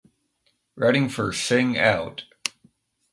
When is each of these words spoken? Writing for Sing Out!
Writing 0.75 1.09
for 1.09 1.31
Sing 1.31 1.77
Out! 1.77 2.23